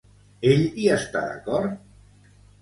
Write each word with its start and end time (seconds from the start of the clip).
Ell 0.53 0.63
hi 0.83 0.87
està 0.93 1.21
d'acord? 1.27 2.33